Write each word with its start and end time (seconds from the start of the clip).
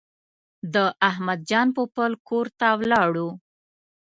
د 0.73 0.75
احمد 1.09 1.39
جان 1.49 1.67
پوپل 1.75 2.11
کور 2.27 2.45
ته 2.59 2.67
ولاړو. 2.79 3.29